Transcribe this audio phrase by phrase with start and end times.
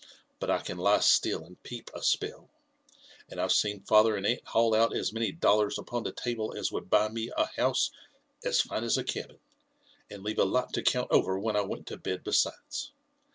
[0.39, 2.49] But I can lie still and peep a spell;
[3.29, 6.71] and I've seen father and aunt haul out as many dollars upon the table as
[6.71, 7.91] would buy me a house
[8.43, 9.37] as fine as a cabin,
[10.09, 12.91] and leave a lot to count over when I went to bed besides.